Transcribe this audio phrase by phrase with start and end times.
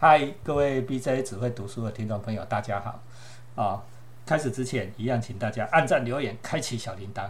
[0.00, 3.02] 嗨，各位 BJ 只会读书的听众朋友，大家好
[3.60, 3.82] 啊！
[4.24, 7.28] 开始之前，一样请大家按赞、留言、开启小铃铛。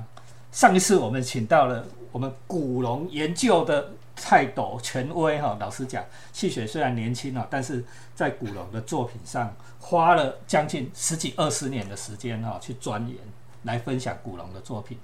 [0.52, 7.82] 上一次我们请到了我们古龙研究的泰斗权威哈，老实讲，戏雪虽然年轻啊，但是
[8.14, 9.50] 在古龙的作品上
[9.80, 13.16] 花了将近十几二十年的时间哈，去钻研
[13.62, 14.98] 来分享古龙的作品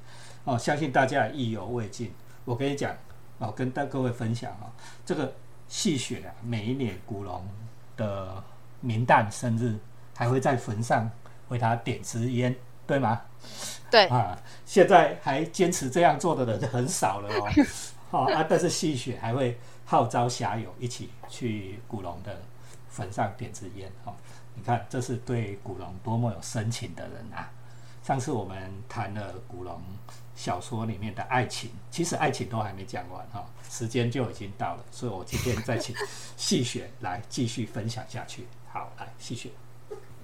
[0.45, 2.13] 哦，相信大家意犹未尽。
[2.45, 2.95] 我跟你讲
[3.39, 4.69] 哦，跟大各位分享啊，
[5.07, 5.33] 这个。
[5.75, 7.45] 戏雪啊，每一年古龙
[7.97, 8.41] 的
[8.81, 9.77] 明旦生日，
[10.15, 11.11] 还会在坟上
[11.49, 12.55] 为他点支烟，
[12.87, 13.21] 对吗？
[13.91, 17.51] 对啊，现在还坚持这样做的人很少了哦。
[18.09, 22.41] 好啊，但是戏雪还会号召侠友一起去古龙的
[22.89, 23.91] 坟上点支烟。
[24.05, 24.15] 哦，
[24.55, 27.51] 你看，这是对古龙多么有深情的人啊！
[28.05, 29.83] 上次我们谈了古龙。
[30.35, 35.95] 小说里面的爱情，其实爱情都还没讲完哈，时间就已经到了，所以我今天再请
[36.37, 38.47] 细雪来继续分享下去。
[38.73, 39.51] 好，来细雪。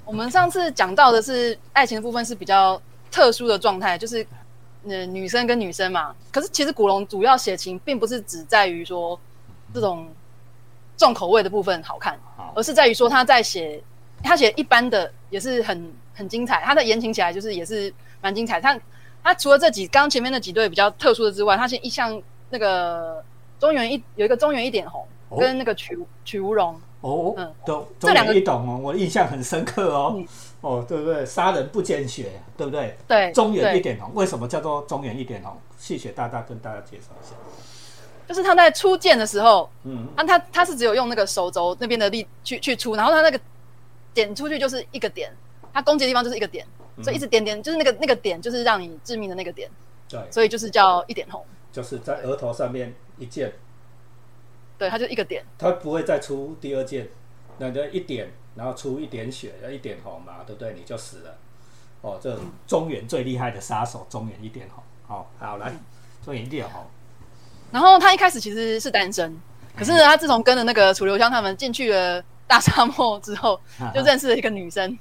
[0.04, 4.26] 我们上次讲到的是爱情的部分是比较特殊的状态，就是
[4.88, 6.14] 呃女生跟女生嘛。
[6.32, 9.18] 可是其实古龙主要写情，并不是只在于说
[9.72, 10.08] 这种
[10.96, 12.18] 重口味的部分好看，
[12.56, 13.80] 而是在于说他在写
[14.22, 18.60] 他写一般的也是很很精彩，他的言情起来就是也是蛮精彩。
[18.60, 18.76] 他
[19.22, 23.22] 他除了这几刚前面那几对比较特殊的之外，他现一向那个
[23.58, 25.06] 中原一有一个中原一点红，
[25.38, 30.22] 跟那个曲曲无容哦，嗯，都这两个一懂哦，我印象很深刻哦，
[30.60, 31.24] 哦，对不对？
[31.24, 32.96] 杀人不见血，对不对？
[33.06, 35.56] 对，中原一点红，为什么叫做中原一点红？
[35.78, 37.34] 细雪大大跟大家介绍一下，
[38.28, 43.40] 就是他在出剑的时候，嗯，那他他是只有用那个手肘那边的力去去出，然后他那个
[44.12, 45.30] 点出去就是一个点，
[45.72, 46.66] 他攻击的地方就是一个点。
[47.02, 49.70] 所以一直点点，就是那个那个点，就是让你致命的那个点。
[50.08, 53.52] 对，所以就是叫一点红，就是在额头上面一剑。
[54.76, 57.08] 对，它就一个点，它不会再出第二剑，
[57.58, 60.74] 那就一点，然后出一点血，要一点红嘛，对不对？
[60.74, 61.36] 你就死了。
[62.00, 64.82] 哦，这中原最厉害的杀手，中原一点红。
[65.06, 65.72] 好，好来，
[66.24, 66.82] 中原一点红。
[67.70, 69.38] 然后他一开始其实是单身，
[69.76, 73.60] 可是，他自从跟了那个楚留香他们进去了大沙漠之后，
[73.94, 74.98] 就认识了一个女生。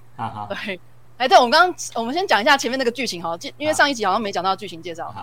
[0.50, 0.80] 对。
[1.20, 5.14] 哎，对，我们刚刚我们先讲一下前面那个剧情哈，因为上一集好像没讲到剧情介绍。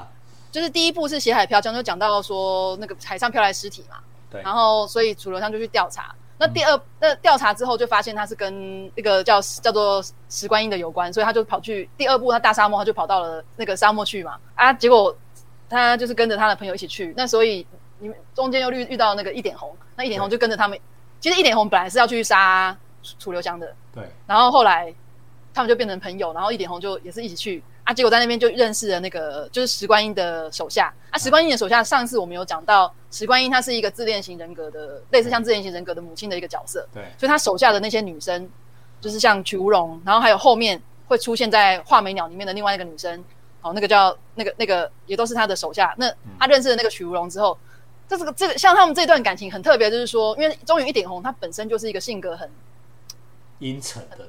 [0.52, 3.96] 就是第一部是《血海漂，江》，就讲到说那个海上漂来尸体嘛。
[4.30, 4.42] 对。
[4.42, 6.14] 然后，所以楚留香就去调查。
[6.36, 14.38] 那第二，那调查之后就发现他是跟那个叫叫做石观音的有关，所以他就跑去第二部他大沙漠，他就跑到了那个沙漠去嘛。
[14.54, 15.16] 啊，结果
[15.66, 17.14] 他就是跟着他的朋友一起去。
[17.16, 17.66] 那所以
[18.00, 20.78] 你们中间又遇遇到那个一点红，那一点红就跟着他们。
[21.20, 22.76] 其实一点红本来是要去杀
[23.18, 23.74] 楚留香的。
[23.94, 24.04] 对。
[24.26, 24.94] 然后后来。
[25.56, 31.16] 他们就变成朋友，然后一点红就也是一起去啊，结果在那边就认识了那个就是石观音的手下啊。
[31.16, 36.86] 石观音的手下，上次我们有讲到，石观音她是一个自恋型人格的，类似像自恋型人格的母亲的一个角色。
[36.92, 38.46] 对，所以他手下的那些女生，
[39.00, 43.24] 就是像曲无容，然后还有后面会出现在画眉鸟里面的另外一个女生，
[43.62, 45.94] 哦，那个叫那个那个也都是他的手下。
[45.96, 47.56] 那他认识了那个曲无容之后，
[48.06, 52.50] 这个这个像他们这段感情很特别，就是说，因为终于一点红，他本身就是一个性格很
[53.60, 54.28] 阴沉的人。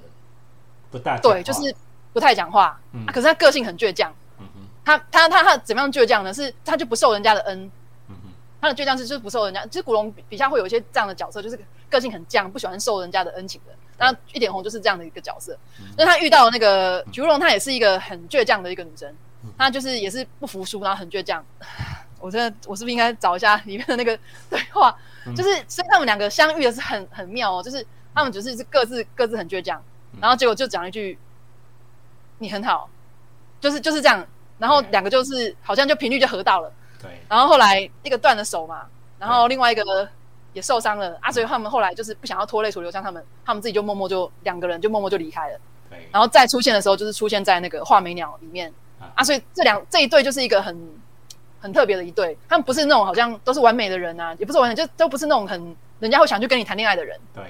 [0.92, 1.74] 不大对，就是
[2.14, 2.80] 不太讲话。
[2.94, 4.14] 嗯，可是他个性很倔强。
[4.40, 6.34] 嗯哼，他他他他怎么样倔强呢？
[6.34, 7.72] 是他就不受人家的恩。
[8.10, 8.30] 嗯哼，
[8.62, 9.66] 他的倔强是就是不受人家。
[9.66, 11.60] 其实古龙笔下会有一些这样的角色，就是
[11.90, 13.74] 个性很犟，不喜欢受人家的恩情的。
[14.00, 15.58] 那一点红就是这样的一个角色。
[15.98, 19.12] 那他遇到那个菊龙，她也是一个很倔强的一个女生。
[19.58, 21.44] 她就是也是不服输，然后很倔强。
[22.20, 24.18] 我真的，我是不是应该找一下里面的那个
[24.50, 24.96] 对话？
[25.36, 29.82] 就是所以他们两个相遇的是很很妙哦，就是他们只是是各自各自很倔强。
[30.20, 31.18] 然后结果就讲一句
[32.40, 32.90] ：“你很好，
[33.60, 34.26] 就是就是这样。”
[34.58, 36.72] 然后两个就是好像就频率就合到了。
[37.00, 37.12] 对。
[37.30, 38.88] 然后后来一个断了手嘛，
[39.20, 40.10] 然后另外一个
[40.54, 45.60] 也受伤了啊，所以他们后来就是不想要拖累楚留香他们，他们自己就默默就两个人就默默就离开了。
[45.92, 46.10] 对。
[46.12, 48.74] 然后再出现的时候，就是出现在那个画眉鸟里面
[49.14, 50.76] 啊，所以这两这一对就是一个很
[51.60, 52.36] 很特别的一对。
[52.50, 57.20] 他们不是那种好像都是完美的人啊，也不是完美，就都不是那种很人家会想去跟你谈恋爱的人。
[57.36, 57.44] 对。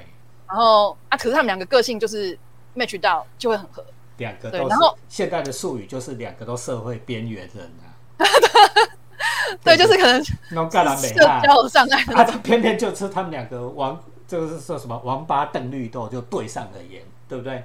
[0.45, 2.37] 然后啊，可是他们两个个性就是。
[2.77, 3.83] Match 到就会很合，
[4.17, 7.91] 两个对，然后现在的术语就是两个都社会边缘人啊，
[9.63, 17.63] 对，就是可能弄干了美交上来，啊，偏偏就是他们两个王，就是说什么王八瞪绿豆就对上了眼，对不对？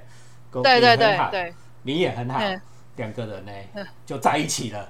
[0.51, 2.39] 对对对对，你也很好，
[2.95, 3.51] 两个人呢
[4.05, 4.87] 就在一起了，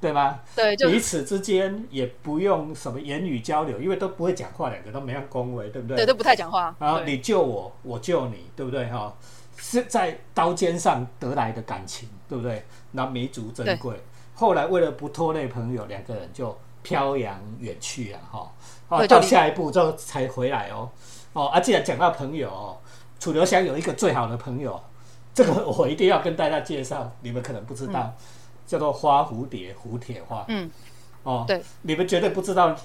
[0.00, 0.40] 对吗？
[0.56, 5.98] 对，彼此之间也不用什么言语交流，因为都不会讲话，两个都没有恭维，对不对？
[5.98, 6.74] 对，都不太讲话。
[6.80, 8.86] 然后你救我，我救你，对不对？
[8.86, 9.14] 哈。
[9.56, 12.64] 是在刀尖上得来的感情，对不对？
[12.92, 14.00] 那弥足珍贵。
[14.34, 18.52] 后来为了不拖累朋友，两个人就漂洋远去啊，哈。
[18.88, 20.90] 哦，到下一步之后才回来哦。
[21.32, 22.78] 哦，啊，既然讲到朋友哦，
[23.18, 24.80] 楚留香有一个最好的朋友，
[25.32, 28.14] 这个 我一定要跟大家介绍，你们可能不知道，
[28.66, 30.44] 叫做花蝴蝶胡铁花。
[30.48, 30.70] 嗯，
[31.22, 32.76] 哦，对，你们绝对不知道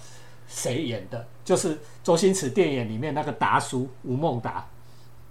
[0.48, 4.66] 谁演的，就是周星驰电影里面那个达叔吴孟达。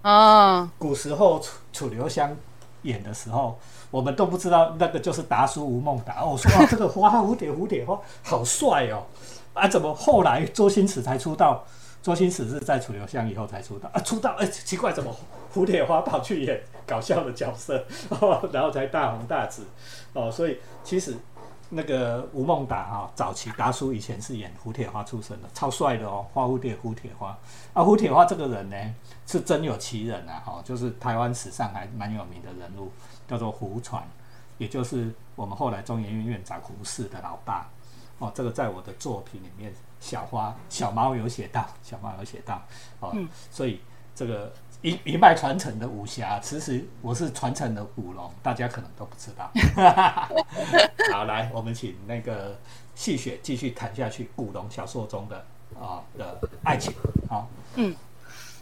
[0.01, 2.35] 啊，古时候楚楚留香
[2.83, 3.59] 演的时候，
[3.91, 6.21] 我们都不知道那个就是达叔吴孟达。
[6.21, 9.03] 哦，说啊，这个花蝴蝶蝴蝶花好帅哦，
[9.53, 11.63] 啊，怎么后来周星驰才出道？
[12.01, 15.13] 周星驰是在楚留香以后才出道啊，出道哎，奇怪，怎么
[15.53, 17.83] 蝴蝶花跑去演搞笑的角色，
[18.53, 19.65] 然后才大红大紫
[20.13, 20.31] 哦。
[20.31, 21.17] 所以其实
[21.69, 27.37] 那个吴孟达哈，早期达叔以前是演胡铁花出身的，超帅的哦，花蝴蝶胡铁花。
[27.73, 28.95] 啊，胡铁花这个人呢
[29.27, 32.91] 是真有其人啊，哈，就是台湾史上还蛮有名的人物，
[33.27, 34.03] 叫做胡传，
[34.57, 37.69] 也就是我们后来中研院院长胡适的老爸。
[38.17, 39.73] 哦，这个在我的作品里面。
[40.01, 42.61] 小花小猫有写到，小猫有写到，
[43.01, 43.13] 哦，
[43.51, 43.81] 所以
[44.19, 44.51] 这个
[44.81, 49.49] 一一脉传承的武侠，其实我是传承的古龙，大家可能都不知道。
[51.13, 52.59] 好，来，我们请那个
[52.95, 55.45] 细雪继续谈下去，古龙小说中的
[55.79, 56.93] 啊的爱情，
[57.29, 57.95] 好，嗯，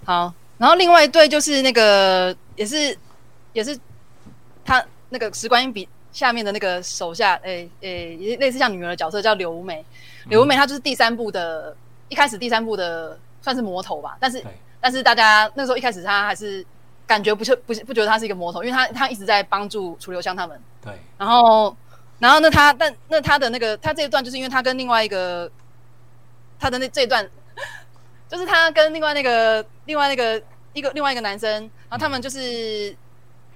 [0.06, 2.96] 好，然后另外一对就是那个也是
[3.54, 3.76] 也是
[4.64, 9.84] 他那个石观音笔下面的那个手下，诶诶，类似像女儿的角色叫刘美。
[10.30, 11.76] 刘美，她就是第三部的，
[12.10, 14.44] 一开始第三部的算是魔头吧，但是
[14.80, 16.66] 但是大家那时候一开始他还是
[17.06, 20.60] 感觉不是不是不觉得他是一个魔头，因为他他一直在帮助楚留香他们。
[20.82, 20.94] 对。
[21.18, 21.76] 然后
[22.20, 25.50] 然后那他但那他的那个他这一段就是因为他跟另外一个
[26.60, 27.28] 他的那这一段，
[28.30, 30.42] 就是他跟另外那个另外那个
[30.74, 31.50] 一个另外一个男生，
[31.90, 32.96] 然后他们就是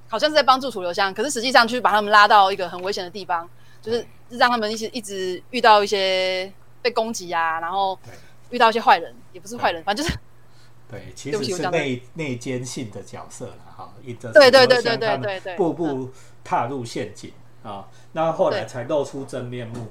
[0.08, 3.50] 好像是在帮助楚留香，可是实际上就是把他们拉到一个很危险的地方，
[3.82, 6.52] 就是让他们一直一直遇到一些。
[6.84, 7.96] 被攻击啊，然后
[8.50, 10.18] 遇到一些坏人，也不是坏人，反正就是
[10.92, 13.94] 对，其实是内内奸性的角色了哈。
[14.04, 16.10] 对对对对对对对，步步
[16.44, 17.32] 踏入陷阱
[17.64, 19.88] 啊，那后来才露出真面目。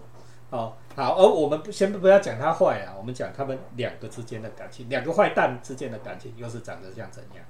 [0.50, 7.44] 哦，好，而我们先不要讲他坏啊，我们讲他们两个之间的感情，两个坏蛋之间的感情又是长得像怎样？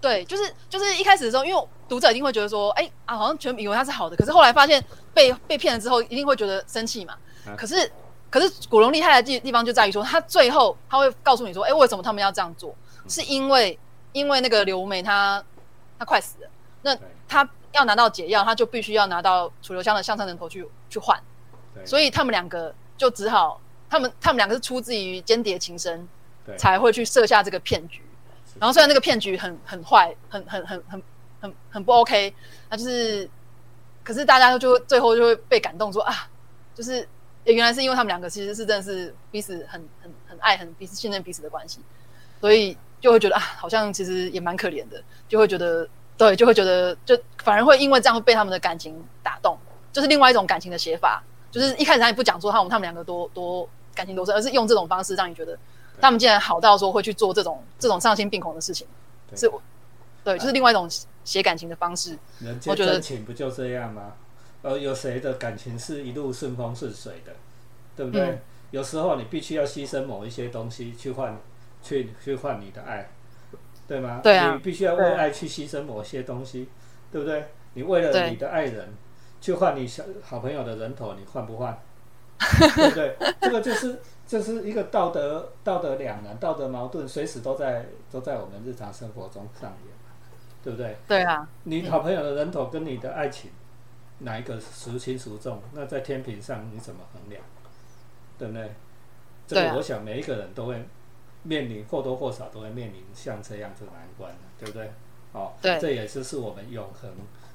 [0.00, 7.16] 对，就是就是一开始的时候，因为读者一定会觉得说，哎啊，好像全以为他是好的，可是后来发现被被骗了之后，一定会觉得生气嘛。
[7.56, 7.90] 可是。
[8.30, 12.74] 可是古龙厉害的地地方就在于说，他最后他会告诉你说，哎，为什么他们要这样做？
[13.08, 13.78] 是因为
[14.12, 15.42] 因为那个刘梅她
[15.98, 16.50] 她快死了，
[16.82, 16.94] 那
[17.26, 21.18] 他要拿到解药，他就必须要拿到楚留香的象山人头去去换，
[21.86, 23.58] 所以他们两个就只好，
[23.88, 26.06] 他们他们两个是出自于间谍情深，
[26.58, 28.02] 才会去设下这个骗局。
[28.58, 31.02] 然后虽然那个骗局很很坏，很很很很
[31.40, 32.34] 很很不 OK，
[32.68, 33.30] 那就是，
[34.04, 36.28] 可是大家就最后就会被感动说啊，
[36.74, 37.08] 就是。
[37.54, 41.80] 原来是因为他们两个其实是真的是彼此很很很爱，很彼此信任彼此的关系，
[42.40, 49.56] 所以就会觉得啊，好像其实也蛮可怜的，就会觉得对，就会觉得就反而会因为这样会被他们的感情打动，
[49.92, 55.56] 就是另外一种感情的写法，就是一开始他也不讲说他们他们两个多多感情多深，而是用这种方式让你觉得
[56.00, 58.86] 他们竟然好到说会去做这种这种丧心病狂的事情，
[59.34, 59.50] 是，
[60.22, 60.88] 对，就是另外一种
[61.24, 62.18] 写感情的方式。
[62.66, 64.12] 我觉得情不就这样吗？
[64.68, 67.32] 呃，有谁的感情是一路顺风顺水的，
[67.96, 68.38] 对不对？
[68.70, 71.40] 有时候你必须要牺牲某一些东西去换，
[71.82, 73.08] 去去换你的爱，
[73.86, 74.20] 对吗？
[74.22, 74.52] 对啊。
[74.52, 76.68] 你必须要为爱去牺牲某些东西，
[77.10, 77.46] 对不对？
[77.72, 78.90] 你为了你的爱人
[79.40, 81.78] 去换你小好朋友的人头，你换不换？
[82.76, 83.16] 对不对？
[83.40, 89.94] 这个就是这是一个道德道德两难、道德矛盾，随时都在都在我们日常生活中上演，
[90.62, 90.94] 对不对？
[91.08, 91.48] 对啊。
[91.64, 93.50] 你好朋友的人头跟你的爱情。
[94.20, 95.62] 哪一个孰轻孰重？
[95.72, 97.42] 那在天平上你怎么衡量？
[98.38, 98.70] 对不对？
[99.46, 100.86] 这个我想每一个人都会
[101.42, 104.90] 面临或多或少都会面临像这样子难关的，对不对？
[105.32, 107.10] 哦，对，这也是是我们永恒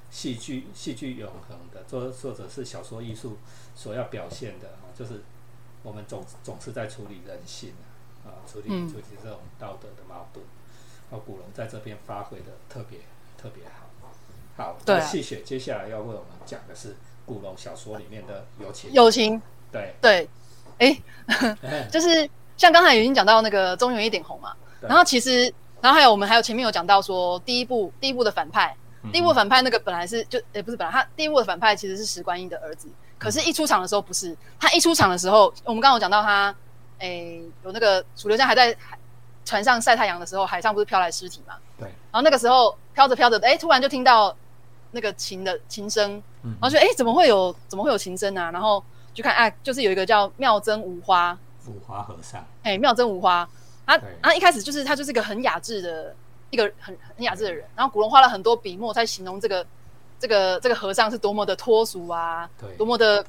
[0.10, 3.38] 戏剧戏剧永恒的，作作者是小说艺术
[3.76, 5.22] 所要表现的啊，就是
[5.84, 7.74] 我们总总是在处理人性
[8.26, 10.46] 啊，处理处理这种道德的矛盾。
[11.10, 13.00] 哦，古龙在这边发挥的特别
[13.38, 13.83] 特别好。
[14.56, 16.96] 好，那谢谢接下来要为我们讲的是
[17.26, 18.92] 古龙小说里面的友情。
[18.94, 19.42] 友情，
[19.72, 19.96] 对。
[20.00, 20.30] 对，
[20.78, 28.76] 哎，就是像刚才已经讲到那个中原一点红嘛，然后其实，然后还有我们还有前面有讲到说，第一部第一部的反派，
[29.12, 36.56] 第一部反派那个本来是就也不是本来他第一部的反派其实是石观音的儿子，可是一出场的时候不是，他一出场的时候，我们刚刚有讲到他，
[37.00, 38.96] 哎，有那个楚留香还在海
[39.46, 41.56] 船上晒太阳的时候，海上不是飘来尸体嘛？
[41.80, 44.36] 对，然后那个时候飘着飘着，哎，突然就听到。
[44.94, 48.50] 那个琴的琴声，然后就哎，怎么会有怎么会有琴声啊？
[48.52, 48.82] 然后
[49.14, 53.46] 就看哎，就是有一个叫妙真无花，五花和尚，哎，妙真无花，
[53.86, 56.16] 他他一开始就是他就是一个很雅致的
[56.50, 59.66] 一个很很雅致的人，然后古龙花了很多笔墨在形容这个
[60.20, 63.26] 这个这个和尚是多么的脱俗啊，多么的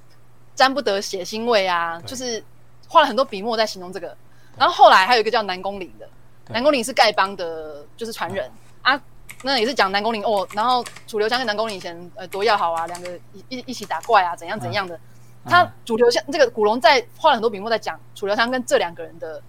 [0.54, 2.42] 沾不得血腥味啊，就是
[2.86, 4.16] 花了很多笔墨在形容这个。
[4.56, 6.08] 然后后来还有一个叫南宫翎的，
[6.50, 8.48] 南宫翎是丐帮的，就是传人。
[8.82, 9.00] 啊，
[9.44, 10.46] 那也是讲南宫翎哦。
[10.52, 14.98] 然后楚留香跟南宫翎以前呃多要好啊，两个一一一起打怪啊，怎样怎样的。
[15.44, 19.42] 他楚留香这个古龙在花了很多笔墨在讲楚留香跟这两个人的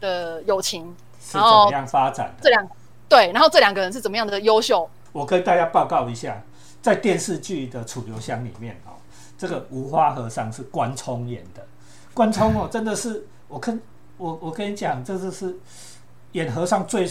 [0.00, 0.96] 的友情，
[1.32, 2.34] 然后怎么样发展？
[2.40, 2.68] 这两
[3.08, 4.88] 对，然后这两个人是怎么样的优秀？
[5.12, 6.42] 我跟大家报告一下，
[6.82, 8.96] 在电视剧的楚留香里面哦，
[9.38, 11.64] 这个无花和尚是关冲演的，
[12.14, 13.80] 关冲哦，真的是我跟。
[14.18, 15.54] 我我跟你讲，这就是
[16.32, 17.06] 演和尚最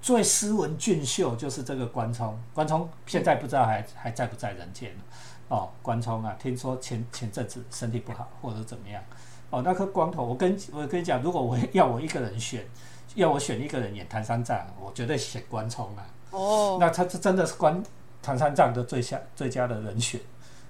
[0.00, 2.38] 最斯文俊秀，就是这个关冲。
[2.54, 4.90] 关冲现在不知道还还在不在人间
[5.48, 9.02] 哦，关冲啊，听说前前阵子身体不好，或者怎么样？
[9.50, 12.64] 哦，那颗光头，我跟我跟你讲，如果我要我一个人选，
[13.14, 16.06] 要我选一个人演唐三藏，我绝对选关冲啊。
[16.30, 17.82] 哦，那他这真的是关
[18.22, 20.20] 唐三藏的最佳最佳的人选。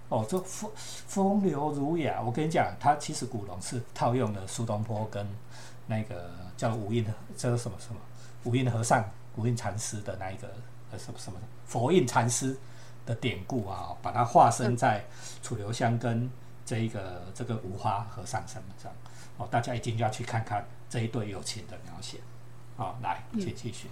[0.09, 0.71] 哦，这风
[1.07, 5.27] 风流儒雅，我跟你讲，他其实古龙是套用了苏东坡跟。
[5.87, 8.01] 那个叫五印的，这个什么什么
[8.45, 9.05] 五印和尚、
[9.37, 10.49] 五印禅师的那一个
[10.91, 12.57] 呃什么什么佛印禅师
[13.07, 15.05] 的典故啊，把它化身在
[15.43, 16.31] 楚留香跟
[16.67, 18.93] 这一个这个无花和尚身上
[19.37, 22.19] 哦，大家一定要去看看这一对友情的描写。
[22.77, 23.89] 好，来，请继续。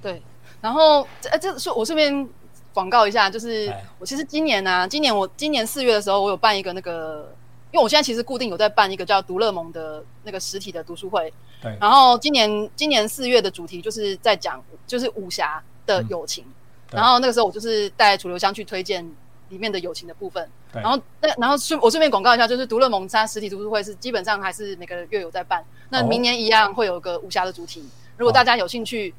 [0.00, 0.22] 对，
[0.60, 2.28] 然后呃，这是我顺便
[2.72, 7.34] 广告一下，就是我其实今年呢，今年我今年四月的时候，我有办一个那个。
[7.74, 11.28] 因为我现在其实固定有在办一个叫“独乐盟”的那个实体的读书会，
[11.60, 11.76] 对。
[11.80, 16.44] 然后今年今年四月的主题就是在讲就是武侠的友情，
[16.92, 19.04] 然后那个时候我就是带楚留香去推荐
[19.48, 20.48] 里面的友情的部分。
[20.72, 25.60] 然后那然后顺我顺便广告一下，就是“独乐盟”它实体读书会是基本上还是每个月有在办。
[25.88, 27.84] 那明年一样会有个武侠的主题，
[28.16, 29.12] 如果大家有兴趣，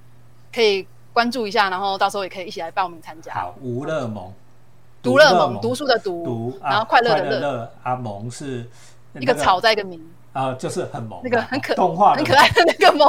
[0.53, 3.33] 可以关注一下，然后到时候也可以一起来报名参加。
[3.33, 4.33] 好，吴乐盟。
[5.05, 7.71] 读乐蒙，读书的读，然后快乐的乐。
[7.83, 8.67] 阿蒙是
[9.13, 10.01] 一个草在一个名
[10.33, 13.07] 啊，就是很萌，那个很可动画很可爱的那个萌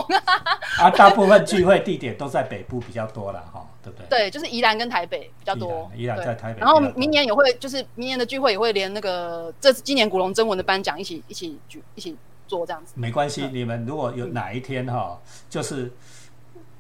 [0.77, 0.91] 啊。
[0.91, 4.07] 大部分聚会地点都在北部比较多了哈，对不对？
[4.09, 5.91] 对，就是宜兰跟台北比较多。
[5.97, 6.61] 宜兰在台北。
[6.61, 12.15] 然后明年也会，就是明年的聚会也会连那个这今年古龙征文的颁奖一起一起举一起
[12.47, 12.93] 做这样子。
[12.95, 15.91] 没关系，你们如果有哪一天哈，就是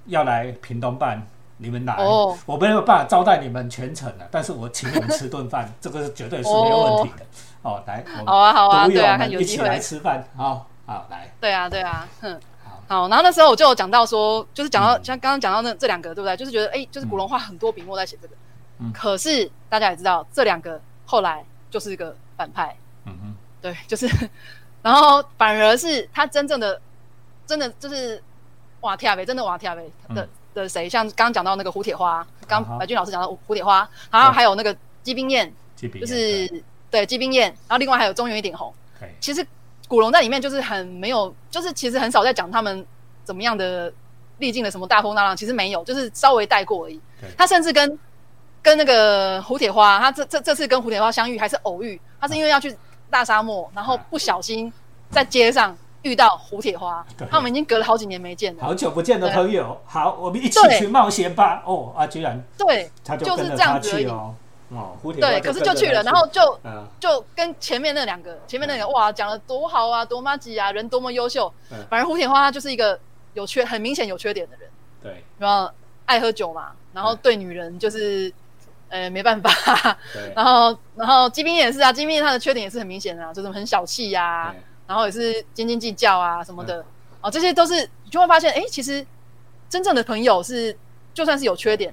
[0.06, 1.26] 要来屏东办。
[1.58, 1.96] 你们来，
[2.44, 7.24] 我没有办法招待你们全程的，但是我请你们吃顿饭， 这个是绝对是没有问题的。
[7.62, 11.32] 哦，来，好啊，好啊，对啊，看有一起来吃饭，好，好来。
[11.40, 12.38] 对啊，对啊，哼，
[12.88, 13.08] 好。
[13.08, 16.36] 然后那时候我就有讲到说，就是讲到像刚刚讲到那这两个，对不对？
[16.36, 18.34] 就是觉得，哎，就是古龙花很多笔墨在写这个，
[18.78, 18.92] 嗯。
[18.92, 24.06] 可是大家也知道，这两个后来就是一个反派，嗯哼，对，就是，
[24.82, 26.80] 然后反而是他真正的，
[27.46, 28.22] 真的就是
[28.82, 30.28] 瓦提亚贝，真的瓦提亚贝的。
[30.62, 30.88] 的谁？
[30.88, 36.50] 像刚刚讲到那个胡铁花，刚白俊老师讲到胡铁花，然后还有那个姬冰燕，就是
[36.90, 38.72] 对姬冰燕，然后另外还有中原一点红。
[39.20, 39.46] 其实
[39.86, 42.84] 古龙在里面就是很没有，就是其实很少在讲他们
[43.24, 43.92] 怎么样的
[44.38, 47.00] 历尽了什么大风大浪，其实没有，就是稍微带过而已。
[47.36, 47.98] 他甚至跟
[48.62, 52.76] 跟那个胡铁花，他这这这次跟胡铁花相遇还是偶遇，他是因为要去
[53.10, 54.72] 大沙漠，然后不小心
[55.10, 55.76] 在街上。
[56.06, 61.62] 遇到胡铁花，他们已经隔了好几年没见了，好久不见的朋友，好，我们一起去冒险吧。
[61.66, 64.34] 哦啊，居然对，他就是这样子哦。
[64.68, 66.58] 哦，胡铁对，可是就去了，然后就
[66.98, 71.52] 就跟前面那两个，前面那个哇，讲的多好啊，多妈吉啊，人多么优秀。
[71.88, 72.98] 反正胡铁花他就是一个
[73.34, 74.68] 有缺，很明显有缺点的人。
[75.02, 75.70] 对，然后
[76.04, 78.32] 爱喝酒嘛，然后对女人就是
[78.88, 79.50] 呃没办法。
[80.34, 84.52] 然后然后金兵也是啊，金兵他的缺点也是很明显的，就是很小气呀。
[84.86, 86.84] 然后也是斤斤计较啊什么的，
[87.20, 87.74] 哦，这些都是
[88.04, 89.04] 你就会发现，哎，其实
[89.68, 90.76] 真正的朋友是，
[91.12, 91.92] 就算是有缺点，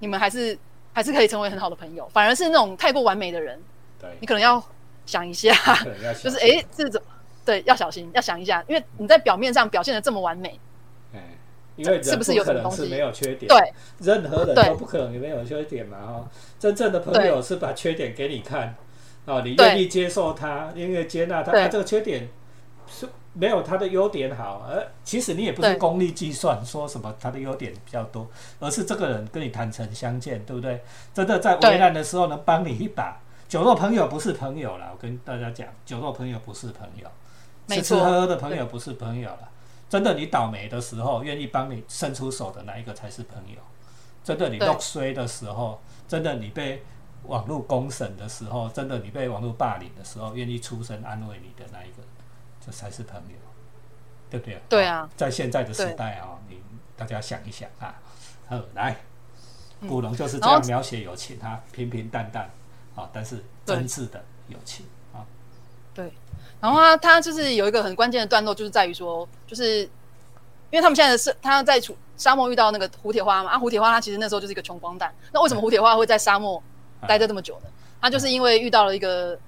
[0.00, 0.58] 你们还是
[0.92, 2.08] 还是可以成为很好的朋友。
[2.12, 3.60] 反而是那种太过完美的人，
[4.00, 4.62] 对，你可能要
[5.06, 5.54] 想一下
[6.22, 7.06] 就是哎，是怎么
[7.44, 10.58] 对，要小心，要想一下，因为你在表面上表现的这么完美，
[11.14, 11.20] 哎，
[11.76, 13.46] 因为是不是有什么东西没有缺点？
[13.48, 18.74] 对，任何人都不可能没有缺点嘛，哈，真正的朋友是把缺点给你看。
[19.24, 22.28] 哦，你愿意接受他，愿意接纳他，他这个缺点
[22.88, 30.82] 是没有他的优点好，而其实你也不是功利计算，说什么他的优点比较多，而是这个人跟你坦诚相见，对不对？
[31.14, 33.20] 真的在危难的时候能帮你一把。
[33.48, 37.06] 酒肉朋友不是朋友了，我跟大家讲，酒肉朋友不是朋友，
[37.68, 39.48] 吃吃喝喝的朋友不是朋友了。
[39.88, 43.60] 真的，你倒霉的时候愿意帮你伸出手的那一个才是朋友。
[44.24, 46.82] 真的，你落衰的时候，真的你被。
[47.24, 52.02] 网络公审的时候，真的你被网络霸凌的时候，愿意出声安慰你的那一个，
[52.64, 53.36] 这才是朋友。
[54.30, 54.62] 对不对？
[54.66, 56.56] 对啊，在现在的时代啊，你
[56.96, 57.94] 大家想一想啊，
[58.48, 58.96] 好来，
[59.86, 62.48] 古龙就是这样描写友情，他平平淡淡
[62.94, 65.20] 啊，但是真挚的友情啊。
[65.92, 66.10] 对，
[66.62, 69.80] 然后他他就是有一个很关键的段落，就是在于说，就是
[70.70, 76.62] 因为他们现在是他在处沙漠遇到那个胡铁花嘛，啊，胡铁花他其实那时候就是一个穷光蛋，那为什么胡铁花会在沙漠
[77.08, 77.68] 待着这么久呢？
[78.00, 79.38] 他就是因为遇到了一个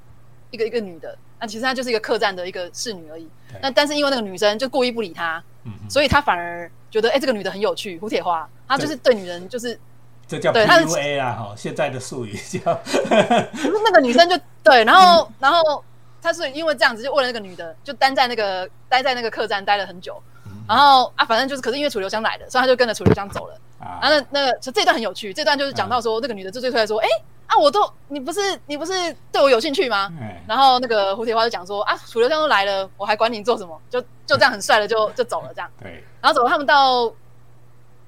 [0.50, 3.28] 一个一个女的，那其实他就是一个客栈的一个侍女而已，
[3.60, 5.42] 那但是因为那个女生就故意不理他，
[5.88, 9.78] 所以他反而觉得哎，这个女的很有趣，胡铁花，他就是对女人就是。
[10.26, 12.60] 这叫 PUA 啊，哈，现在的术语叫。
[13.12, 15.84] 那个女生就对，然后，然后
[16.22, 20.18] 他是因为这样子，就为了那个女的，就待在那个待在那个客栈待了很久，
[20.66, 23.60] 然后啊，反正就是，可是因为楚留香来了，所以他就跟着楚留香走了。
[23.78, 27.08] 啊，然后那那个这段很有趣，这段就是讲到说，那个女的就最出来说，哎
[27.46, 28.92] 啊，我都你不是你不是
[29.30, 30.12] 对我有兴趣吗？
[30.46, 33.80] 然后那个蝴蝶花就讲说，啊，楚留香都来了，我还管你做什么？
[33.90, 35.70] 就就这样很帅的就就走了这样。
[35.80, 37.12] 对，然后走了，他们到。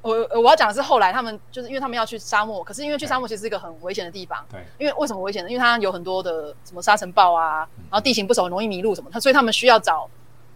[0.03, 4.39] 我我要讲的是后来他们就是因为他们要去沙漠，可是因为去沙漠其实是一个很危险的地方。
[4.49, 4.61] 对。
[4.79, 5.51] 因为为什么危险呢？
[5.51, 9.11] 因为它有很多的什么沙尘暴啊，然后地形不熟，容易迷路什么。
[9.13, 10.09] 他所以他们需要找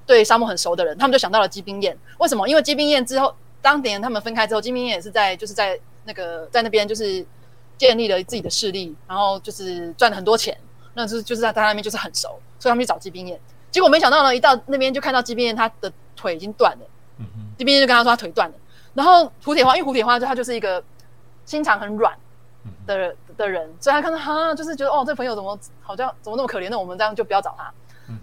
[0.06, 0.96] 对沙漠很熟的人。
[0.96, 1.98] 他们就想到了基兵燕。
[2.18, 2.48] 为什么？
[2.48, 7.26] 因为基兵燕之后，当年他们分开之后，基兵燕也是在就是在那个在那边就是
[7.80, 10.54] 建立了自己的势力，然后就是赚了很多钱。
[10.92, 13.40] 那就是就是在他那边就是很熟，所以他们去找季冰燕。
[13.70, 16.84] 结果没想到呢，一到那边就看到季冰燕他的腿已经断了。
[17.16, 17.56] 嗯哼。
[17.56, 18.54] 基兵燕就跟他说他腿断了。
[18.92, 20.82] 然后胡铁花，因为胡铁花就他就是一个
[21.46, 22.14] 心肠很软
[22.86, 26.68] 的的人，所以他看到哈，就是觉得哦，这朋友怎么好像怎么那么可怜？
[26.68, 27.72] 那我们这样就不要找他。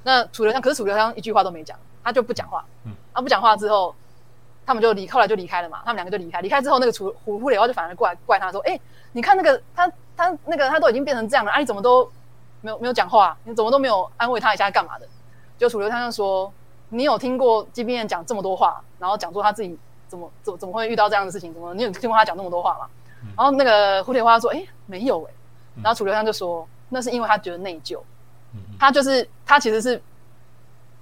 [0.03, 2.63] 那楚留香，可是楚留香一句话都没讲，他就不讲话。
[3.13, 3.95] 他不讲话之后，
[4.67, 5.79] 他们就离，后来就离开了嘛。
[5.83, 8.79] 他们两个就离开，离开之后，那个楚胡胡铁花就反而过来怪他说：“哎，
[9.13, 12.07] 你看那个他他那个他都已经变成这样了，啊，你怎么都
[12.61, 13.35] 没有没有讲话？
[13.45, 15.07] 你怎么都没有安慰他一下，干嘛的？”
[15.57, 16.53] 就楚留香就说
[16.89, 19.75] ：“你有听过金兵彦讲这么多话，然后讲说他自己。”
[20.09, 21.53] 怎么怎怎么会遇到这样的事情？
[21.53, 22.87] 怎么你有听过他讲那么多话吗？
[23.35, 25.33] 然后那个蝴蝶花说：“哎，没有哎。”
[25.83, 27.99] 然后楚留香就说：“那是因为他觉得内疚。
[28.79, 30.01] 他就是他其实是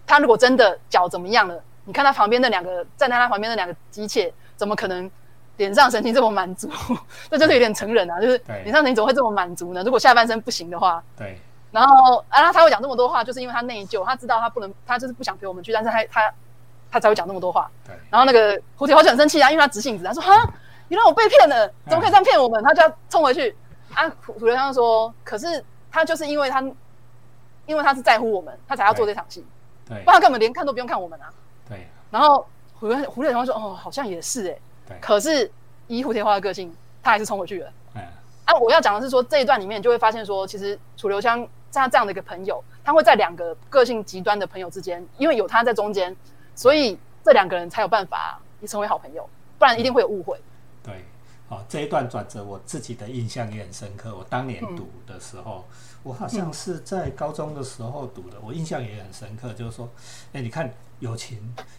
[0.08, 1.64] 他如果真的脚怎么样了？
[1.86, 5.10] 你看他旁边那两个站在他旁边那两个机械，怎么可能
[5.58, 6.70] 脸上神情这么满足？
[7.32, 8.20] 这就是有点成人啊！
[8.20, 9.84] 就是脸上神情怎么会这么满足呢？
[9.84, 11.40] 如果下半身不行的话，对。
[11.72, 16.34] 然后啊，他会讲这么多话，就是因为他内疚，他知道他不能，他就是不想陪我们去，但是他他。
[16.92, 17.94] 他才会讲那么多话，对。
[18.10, 20.32] 然后那个蝴蝶花就很生气啊，因为他直性子，他说：“哈，
[20.88, 23.54] 你让我被骗了，怎么可以这样骗我们？”他就要冲回去。
[23.94, 26.62] 啊，蝴蝶花说：“可是他就是因为他，
[27.66, 29.46] 因为他是在乎我们，他才要做这场戏，
[29.90, 31.28] 对，不然根本连看都不用看我们啊。”
[31.68, 31.88] 对。
[32.12, 32.48] 然后
[32.80, 34.98] 蝴蝶蝴蝶花说：“哦，好像也是哎。”对。
[35.02, 35.52] 可是
[35.88, 37.72] 以胡铁花的个性，他还是冲回去了。
[37.96, 38.02] 嗯。
[38.46, 46.16] 啊，我要讲的是说这一段里面就会发现说，其实楚留香他这样的一个朋友，他会在两个个性极端的朋友之间，因为有他在中间。
[46.56, 49.28] 所以这两个人才有办法成为好朋友，
[49.60, 50.38] 不然一定会有误会。
[50.38, 50.42] 对，
[51.48, 54.16] 好，这一段转折我自己的印象也很深刻。
[54.16, 55.66] 我当年读的时候，
[56.04, 59.54] 我好像是在高中的时候读的，我印象也很深刻。
[59.54, 59.90] 就是说，
[60.34, 61.38] 哎，你看友情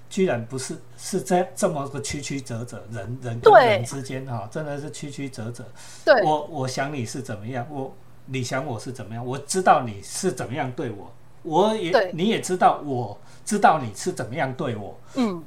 [0.08, 5.64] 居然不是是在这么个曲曲折折，人人跟人之间哈，真的是曲曲折折。
[6.04, 7.94] 对，我我想你是怎么样，我
[8.26, 13.18] 你想我是怎么样，我知道你是怎么样对我，我也你也知道我。
[13.44, 15.40] 知道你是怎么样对我，嗯，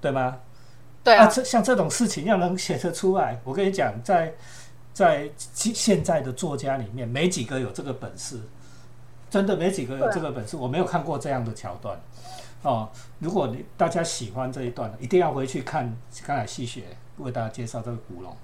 [0.00, 0.38] 对吗？
[1.04, 4.32] 对啊，这像这种事情要能写得出来，我跟你讲，在
[4.92, 8.40] 在现在的作家里面，没几个有这个本事，
[9.30, 10.56] 真的没几个有这个本事。
[10.56, 12.00] 我没有看过这样的桥段
[12.62, 12.88] 哦。
[13.18, 16.84] 如果你大家喜欢这一段，一定要回去看刚才细雪
[17.18, 18.36] 为大家介绍这个古龙，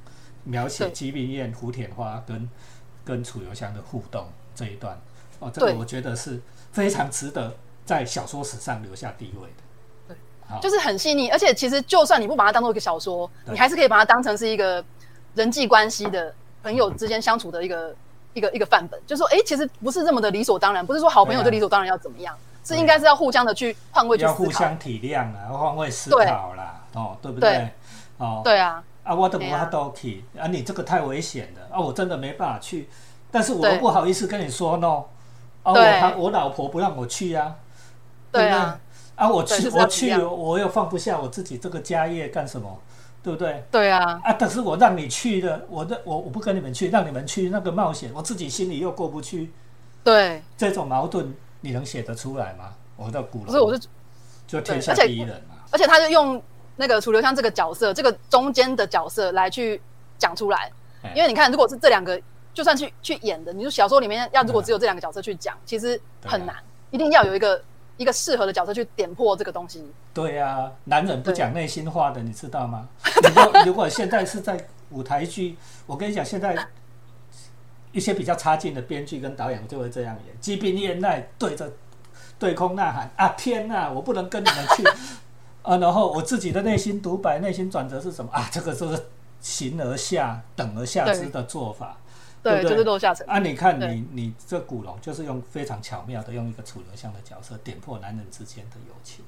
[0.45, 2.49] 描写姬明燕、胡铁花跟
[3.05, 5.01] 跟楚留香的互动这一段
[5.39, 6.41] 哦，这个我觉得是
[6.73, 7.55] 非常值得。
[7.85, 9.68] 在小说史上留下地位的，对，
[10.63, 14.83] 就是很细腻，而且其实就算你不把它当做一个小说，你还是可以把它当成是一个
[15.35, 17.95] 人际关系的朋友之间相处的一个
[18.33, 18.99] 一个一个范本。
[19.07, 22.35] 就说，哎，其实不是这么的理所当然，不是说好朋友就理所当然要怎么样，
[22.65, 27.69] 是应该是要互相的去换位去思考，要互相体谅啊，换位思考啦，哦，对不对？
[28.17, 32.89] 哦，对啊，啊，我都不怕都去，啊，你这个太危险了，啊，我真的没办法去，
[33.31, 34.89] 但是我又不好意思跟你说呢，
[35.63, 37.55] 啊，我我老婆不让我去啊。
[38.31, 38.79] 对啊，
[39.19, 42.81] 啊，我去，我去，我又放不下我自己这个家业干什么？
[43.21, 43.65] 对不对？
[43.69, 49.51] 对啊，啊，但是我让你去的，我的，我我不跟你们去，让你们去那个冒险，我自己心里又过不去。
[50.05, 52.73] 对，这种矛盾你能写得出来吗？
[52.97, 53.89] 我的古龙，不是，我是
[54.47, 55.57] 就天下第一人嘛。
[55.73, 56.41] 而且他就用
[56.77, 59.83] 那个楚留香这个角色，这个中间的角色来去
[60.17, 60.71] 讲出来。
[61.15, 62.19] 因为你看，如果是这两个，
[62.55, 66.55] 就算去去演的，你说小说里面要如果只有这两个角色去讲，其实很难，
[66.93, 67.61] 一定要有一个。
[67.99, 69.93] 一个适合的角色去点破这个东西。
[70.15, 72.89] 对呀，男人不讲内心话的，你知道吗？
[73.23, 74.59] 如果如果现在是在
[74.91, 76.57] 舞台剧，我跟你讲，现在
[77.93, 81.71] 一些比较差劲的编剧跟导演就会这样演：机兵烟奈对着
[82.39, 84.85] 对空呐喊啊，天呐，我不能跟你们去
[85.63, 85.77] 啊！
[85.77, 88.49] 然后我自己的内心独白、内心转折是什么啊？
[88.51, 89.07] 这个就是
[89.41, 91.97] 形而下、等而下之的做法。
[92.43, 93.39] 对，就是落下层啊！
[93.39, 99.25] 你看，你你这古龙就是用非常巧妙的用一个楚留香的角色点破男人之间的友情，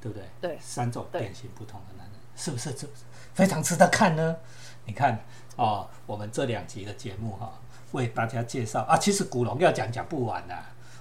[0.00, 0.28] 对不对？
[0.40, 2.88] 对，三种典型不同的男人，是不是这
[3.34, 4.36] 非常值得看呢？
[4.84, 5.18] 你看
[5.56, 7.52] 哦，我们这两集的节目哈，
[7.92, 10.54] 为大家介绍啊，其实古龙要讲讲不完呐。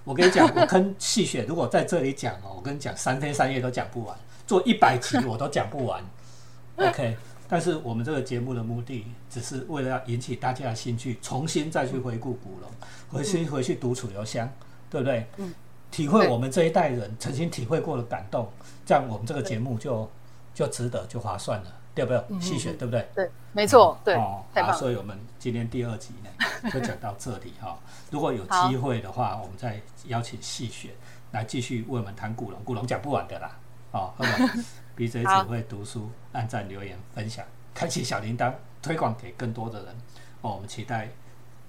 [0.04, 6.04] 我跟你讲，我跟细雪如果在这里讲哦，我跟你讲三天三夜都讲不完，做一百集我都讲不完。
[6.78, 7.18] OK。
[7.50, 12.72] 但是我们这个节目的目的，只是为了要引起大家的兴趣，重新再去回顾古龙，
[13.10, 14.48] 回去回去独处留香，
[14.90, 15.28] 对不对？
[15.38, 15.54] 嗯。
[15.92, 18.48] 体会我们这一代人曾经体会过的感动，
[18.86, 20.08] 这样我们这个节目就
[20.54, 22.40] 就值得，就划算了，对不对？
[22.40, 23.10] 细选，对不对？
[23.16, 24.14] 对，没错，对。
[24.14, 26.30] 哦，好，所以我们今天第二集呢，
[26.70, 27.76] 就讲到这里哈。
[28.12, 30.92] 如果有机会的话，我们再邀请细选
[31.32, 33.58] 来继续为我们谈古龙，古龙讲不完的啦。
[33.90, 34.54] 哦，好吧。
[35.00, 39.96] BJ 只会读书，按赞、留言、分享，开启小铃铛，推广给更多的人。
[40.42, 41.08] 哦，我们期待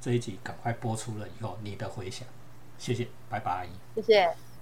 [0.01, 2.27] 这一集赶快播出了以后你的回响。
[2.77, 3.69] 谢谢，拜拜。
[3.95, 4.50] 谢谢。